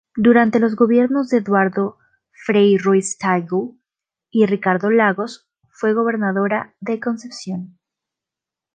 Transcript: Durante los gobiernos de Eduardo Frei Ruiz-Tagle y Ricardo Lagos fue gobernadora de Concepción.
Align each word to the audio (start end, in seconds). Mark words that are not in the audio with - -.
Durante 0.15 0.59
los 0.59 0.75
gobiernos 0.75 1.29
de 1.29 1.37
Eduardo 1.37 1.99
Frei 2.31 2.75
Ruiz-Tagle 2.79 3.75
y 4.31 4.47
Ricardo 4.47 4.89
Lagos 4.89 5.47
fue 5.69 5.93
gobernadora 5.93 6.73
de 6.79 6.99
Concepción. 6.99 7.77